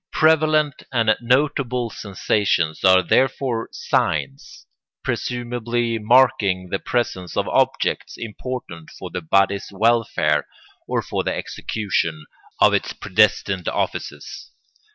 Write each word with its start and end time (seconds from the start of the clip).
Prevalent 0.11 0.81
and 0.91 1.15
notable 1.21 1.91
sensations 1.91 2.83
are 2.83 3.03
therefore 3.03 3.69
signs, 3.71 4.65
presumably 5.03 5.99
marking 5.99 6.69
the 6.71 6.79
presence 6.79 7.37
of 7.37 7.47
objects 7.47 8.15
important 8.17 8.89
for 8.97 9.11
the 9.11 9.21
body's 9.21 9.67
welfare 9.71 10.47
or 10.87 11.03
for 11.03 11.23
the 11.23 11.35
execution 11.35 12.25
of 12.59 12.73
its 12.73 12.93
predestined 12.93 13.67
offices. 13.67 14.49